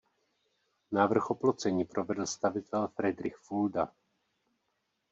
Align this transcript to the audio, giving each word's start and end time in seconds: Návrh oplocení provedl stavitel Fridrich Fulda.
Návrh 0.91 1.29
oplocení 1.29 1.85
provedl 1.85 2.25
stavitel 2.25 2.87
Fridrich 2.87 3.37
Fulda. 3.37 3.93